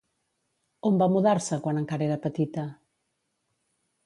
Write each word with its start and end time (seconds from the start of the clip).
On 0.89 0.97
va 1.01 1.07
mudar-se 1.15 1.59
quan 1.67 1.83
encara 1.83 2.09
era 2.09 2.19
petita? 2.27 2.65